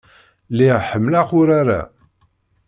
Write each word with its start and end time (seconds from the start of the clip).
Lliɣ 0.51 0.77
ḥemmleɣ 0.89 1.27
urar-a. 1.39 1.81